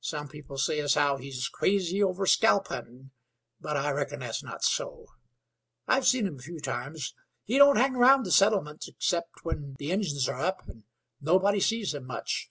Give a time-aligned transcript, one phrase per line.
[0.00, 3.12] Some people say as how he's crazy over scalp huntin';
[3.60, 5.06] but I reckon that's not so.
[5.86, 7.14] I've seen him a few times.
[7.44, 10.82] He don't hang round the settlement 'cept when the Injuns are up, an'
[11.20, 12.50] nobody sees him much.